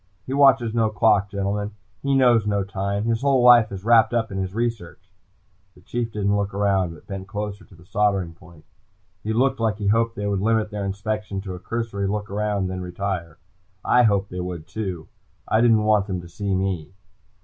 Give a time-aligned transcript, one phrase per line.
[0.25, 1.75] He watches no clock, gentlemen.
[2.01, 3.03] He knows no time.
[3.03, 5.13] His whole life is wrapped up in his research!"
[5.75, 8.65] The Chief didn't look around, but bent closer to the soldering point.
[9.23, 12.57] He looked like he hoped they would limit their inspection to a cursory look about
[12.61, 13.37] and then retire.
[13.85, 15.07] I hoped they would too,
[15.47, 16.95] I didn't want them to see me.